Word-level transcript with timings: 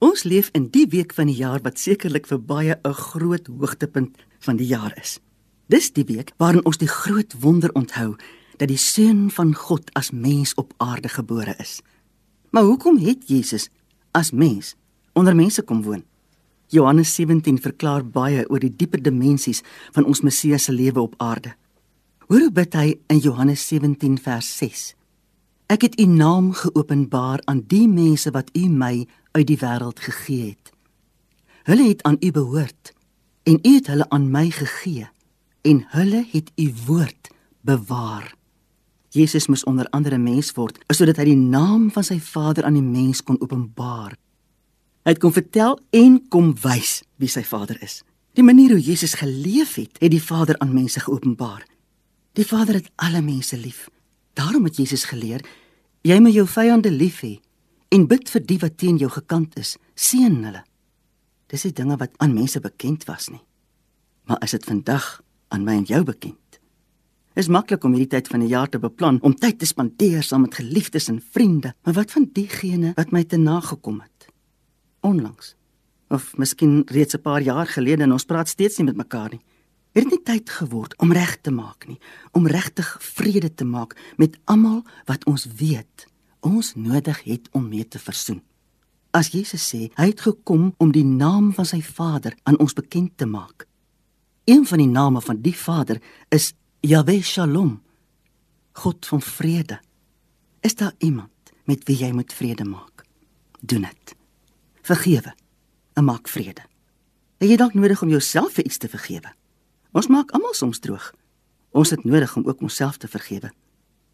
Ons 0.00 0.22
leef 0.24 0.48
in 0.56 0.70
die 0.72 0.86
week 0.88 1.12
van 1.12 1.28
die 1.28 1.36
jaar 1.36 1.60
wat 1.60 1.76
sekerlik 1.76 2.24
vir 2.26 2.38
baie 2.40 2.74
'n 2.84 2.92
groot 2.92 3.46
hoogtepunt 3.46 4.16
van 4.40 4.56
die 4.56 4.66
jaar 4.66 4.94
is. 4.96 5.20
Dis 5.68 5.92
die 5.92 6.04
week 6.04 6.32
waarin 6.38 6.64
ons 6.64 6.78
die 6.78 6.88
groot 6.88 7.34
wonder 7.40 7.70
onthou 7.74 8.16
dat 8.56 8.68
die 8.68 8.78
seun 8.78 9.30
van 9.30 9.54
God 9.54 9.94
as 9.94 10.10
mens 10.10 10.54
op 10.54 10.72
aarde 10.76 11.08
gebore 11.08 11.54
is. 11.58 11.82
Maar 12.50 12.62
hoekom 12.62 12.96
het 12.98 13.28
Jesus 13.28 13.68
as 14.10 14.30
mens 14.30 14.74
onder 15.12 15.36
mense 15.36 15.62
kom 15.62 15.82
woon? 15.82 16.04
Johannes 16.68 17.14
17 17.14 17.60
verklaar 17.60 18.04
baie 18.04 18.48
oor 18.48 18.58
die 18.58 18.76
dieper 18.76 19.02
dimensies 19.02 19.62
van 19.92 20.04
ons 20.04 20.20
Messias 20.20 20.64
se 20.64 20.72
lewe 20.72 21.00
op 21.00 21.14
aarde. 21.18 21.54
Hoor 22.26 22.40
hoe 22.40 22.50
bid 22.50 22.74
hy 22.74 23.00
in 23.06 23.18
Johannes 23.18 23.68
17 23.68 24.18
vers 24.18 24.56
6. 24.56 24.94
Ek 25.66 25.82
het 25.82 26.00
u 26.00 26.04
naam 26.04 26.52
geopenbaar 26.52 27.40
aan 27.44 27.60
die 27.66 27.88
mense 27.88 28.30
wat 28.30 28.50
u 28.56 28.68
my 28.68 29.06
uit 29.32 29.46
die 29.46 29.58
wêreld 29.60 30.00
gegee 30.00 30.48
het. 30.54 30.72
Hulle 31.68 31.88
het 31.88 32.02
aan 32.02 32.16
u 32.20 32.30
behoort 32.30 32.92
en 33.42 33.58
u 33.62 33.74
het 33.74 33.86
hulle 33.86 34.08
aan 34.08 34.30
my 34.30 34.50
gegee 34.50 35.08
en 35.62 35.84
hulle 35.88 36.26
het 36.30 36.50
u 36.56 36.72
woord 36.86 37.30
bewaar. 37.60 38.34
Jesus 39.10 39.46
moes 39.46 39.64
onder 39.64 39.86
andere 39.90 40.18
mens 40.18 40.52
word 40.52 40.78
sodat 40.94 41.18
hy 41.18 41.30
die 41.32 41.38
naam 41.38 41.90
van 41.90 42.06
sy 42.06 42.20
Vader 42.22 42.64
aan 42.64 42.78
die 42.78 42.86
mens 42.86 43.22
kon 43.22 43.40
openbaar. 43.40 44.16
Hy 45.04 45.14
het 45.14 45.20
kom 45.22 45.32
vertel 45.32 45.78
en 45.96 46.20
kom 46.28 46.54
wys 46.62 47.00
wie 47.18 47.30
sy 47.30 47.42
Vader 47.44 47.80
is. 47.82 48.02
Die 48.38 48.46
manier 48.46 48.76
hoe 48.76 48.82
Jesus 48.82 49.16
geleef 49.18 49.74
het, 49.74 49.98
het 49.98 50.12
die 50.12 50.22
Vader 50.22 50.58
aan 50.62 50.74
mense 50.74 51.00
geopenbaar. 51.00 51.64
Die 52.38 52.46
Vader 52.46 52.78
het 52.78 52.90
alle 52.94 53.22
mense 53.22 53.56
lief. 53.58 53.88
Daarom 54.38 54.64
het 54.64 54.76
Jesus 54.76 55.04
geleer: 55.04 55.42
Jy 56.06 56.20
moet 56.20 56.36
jou 56.36 56.46
vyande 56.46 56.90
lief 56.90 57.20
hê 57.26 57.40
en 57.90 58.06
bid 58.06 58.30
vir 58.30 58.44
die 58.46 58.58
wat 58.62 58.76
teen 58.78 58.98
jou 59.00 59.10
gekant 59.10 59.56
is. 59.58 59.76
Seën 59.94 60.36
hulle. 60.44 60.62
Dis 61.50 61.66
die 61.66 61.74
dinge 61.74 61.98
wat 61.98 62.14
aan 62.22 62.34
mense 62.36 62.60
bekend 62.62 63.06
was 63.08 63.28
nie. 63.32 63.42
Maar 64.30 64.42
is 64.46 64.54
dit 64.54 64.64
vandag 64.64 65.22
aan 65.50 65.64
my 65.66 65.80
en 65.80 65.88
jou 65.88 66.04
bekend? 66.06 66.60
Is 67.38 67.50
maklik 67.50 67.84
om 67.86 67.94
hierdie 67.94 68.10
tyd 68.10 68.28
van 68.30 68.42
die 68.44 68.50
jaar 68.50 68.68
te 68.70 68.78
beplan 68.78 69.18
om 69.26 69.34
tyd 69.34 69.58
te 69.58 69.66
spandeer 69.66 70.22
saam 70.26 70.44
met 70.46 70.58
geliefdes 70.58 71.08
en 71.10 71.22
vriende, 71.22 71.74
maar 71.84 71.96
wat 71.98 72.14
van 72.14 72.28
diegene 72.34 72.92
wat 72.98 73.14
my 73.14 73.24
te 73.24 73.38
nagekom 73.38 74.00
het? 74.02 74.28
Onlangs 75.06 75.54
of 76.10 76.32
miskien 76.36 76.82
reeds 76.90 77.14
'n 77.14 77.22
paar 77.22 77.42
jaar 77.42 77.66
gelede 77.66 78.02
en 78.02 78.12
ons 78.12 78.24
praat 78.24 78.48
steeds 78.48 78.78
nie 78.78 78.86
met 78.86 78.96
mekaar 78.96 79.30
nie. 79.30 79.40
Het 79.92 80.02
dit 80.04 80.12
nie 80.12 80.22
tyd 80.22 80.50
geword 80.50 80.98
om 80.98 81.12
reg 81.12 81.36
te 81.40 81.50
maak 81.50 81.86
nie, 81.86 81.98
om 82.32 82.46
regtig 82.46 82.96
vrede 83.00 83.54
te 83.54 83.64
maak 83.64 83.96
met 84.16 84.38
almal 84.44 84.84
wat 85.04 85.24
ons 85.26 85.46
weet 85.56 86.09
ons 86.40 86.74
nodig 86.74 87.22
het 87.24 87.48
om 87.52 87.68
mee 87.68 87.88
te 87.88 87.98
versoen. 87.98 88.42
As 89.10 89.32
Jesus 89.34 89.64
sê 89.72 89.88
hy 89.98 90.06
het 90.12 90.22
gekom 90.22 90.70
om 90.78 90.92
die 90.94 91.04
naam 91.04 91.50
van 91.54 91.66
sy 91.66 91.80
Vader 91.82 92.36
aan 92.46 92.58
ons 92.62 92.76
bekend 92.78 93.16
te 93.18 93.26
maak. 93.26 93.66
Een 94.44 94.66
van 94.66 94.78
die 94.78 94.90
name 94.90 95.20
van 95.20 95.40
die 95.42 95.54
Vader 95.56 96.00
is 96.28 96.52
Yahweh 96.80 97.22
Shalom. 97.22 97.80
God 98.72 99.06
van 99.06 99.22
vrede. 99.22 99.80
Is 100.60 100.74
daar 100.74 100.94
iemand 100.98 101.52
met 101.64 101.84
wie 101.88 101.96
jy 101.96 102.12
moet 102.12 102.32
vrede 102.32 102.64
maak? 102.64 103.04
Doen 103.60 103.82
dit. 103.88 104.14
Vergewe 104.82 105.34
en 105.94 106.04
maak 106.04 106.28
vrede. 106.28 106.62
Het 107.40 107.48
jy 107.48 107.56
dalk 107.56 107.74
nodig 107.74 108.02
om 108.02 108.10
jouself 108.12 108.52
vir 108.58 108.64
iets 108.64 108.78
te 108.78 108.88
vergewe? 108.88 109.32
Ons 109.92 110.06
maak 110.06 110.30
almal 110.36 110.54
soms 110.54 110.78
droog. 110.78 111.10
Ons 111.70 111.90
het 111.90 112.04
nodig 112.04 112.36
om 112.36 112.46
ook 112.46 112.60
onsself 112.60 112.96
te 112.96 113.08
vergewe. 113.08 113.50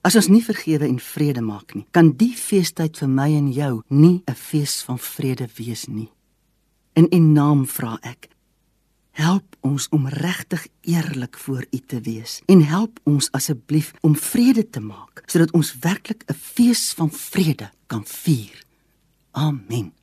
As 0.00 0.16
ons 0.16 0.30
nie 0.32 0.40
vergewe 0.40 0.86
en 0.88 0.96
vrede 0.96 1.42
maak 1.44 1.74
nie, 1.76 1.84
kan 1.92 2.14
die 2.16 2.32
feestyd 2.32 2.96
vir 3.02 3.08
my 3.12 3.28
en 3.36 3.50
jou 3.52 3.82
nie 3.88 4.22
'n 4.26 4.34
fees 4.34 4.82
van 4.82 4.98
vrede 4.98 5.48
wees 5.58 5.88
nie. 5.88 6.08
In 6.94 7.06
U 7.12 7.18
naam 7.18 7.66
vra 7.66 7.98
ek, 8.02 8.30
help 9.10 9.56
ons 9.60 9.88
om 9.90 10.08
regtig 10.08 10.66
eerlik 10.82 11.36
voor 11.36 11.66
U 11.70 11.78
te 11.78 12.00
wees 12.00 12.40
en 12.46 12.62
help 12.62 13.00
ons 13.04 13.30
asseblief 13.32 13.92
om 14.00 14.16
vrede 14.16 14.70
te 14.70 14.80
maak 14.80 15.22
sodat 15.26 15.52
ons 15.52 15.78
werklik 15.80 16.24
'n 16.28 16.34
fees 16.34 16.94
van 16.94 17.10
vrede 17.10 17.70
kan 17.86 18.04
vier. 18.06 18.64
Amen. 19.32 19.99